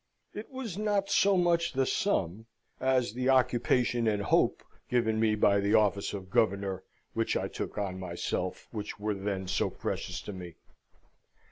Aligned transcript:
It 0.33 0.49
was 0.49 0.79
not 0.79 1.11
so 1.11 1.37
much 1.37 1.73
the 1.73 1.85
sum, 1.85 2.47
as 2.79 3.13
the 3.13 3.29
occupation 3.29 4.07
and 4.07 4.23
hope 4.23 4.63
given 4.89 5.19
me 5.19 5.35
by 5.35 5.59
the 5.59 5.75
office 5.75 6.11
of 6.11 6.31
Governor, 6.31 6.81
which 7.13 7.37
I 7.37 7.47
took 7.47 7.77
on 7.77 7.99
myself, 7.99 8.67
which 8.71 8.99
were 8.99 9.13
then 9.13 9.47
so 9.47 9.69
precious 9.69 10.19
to 10.23 10.33
me. 10.33 10.55